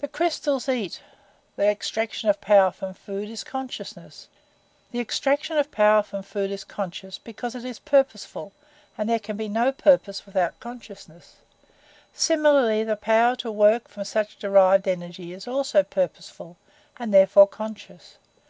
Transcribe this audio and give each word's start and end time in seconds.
"The 0.00 0.08
crystals 0.08 0.68
eat. 0.68 1.00
The 1.56 1.62
extraction 1.66 2.28
of 2.28 2.42
power 2.42 2.70
from 2.70 2.92
food 2.92 3.30
is 3.30 3.44
conscious 3.44 3.94
because 4.92 7.54
it 7.54 7.64
is 7.64 7.78
purposeful, 7.78 8.52
and 8.98 9.08
there 9.08 9.18
can 9.18 9.38
be 9.38 9.48
no 9.48 9.72
purpose 9.72 10.26
without 10.26 10.60
consciousness; 10.60 11.36
similarly 12.12 12.84
the 12.84 12.94
power 12.94 13.34
to 13.36 13.50
work 13.50 13.88
from 13.88 14.04
such 14.04 14.38
derived 14.38 14.86
energy 14.86 15.32
is 15.32 15.48
also 15.48 15.82
purposeful 15.82 16.58
and 16.98 17.14
therefore 17.14 17.46
conscious. 17.46 18.18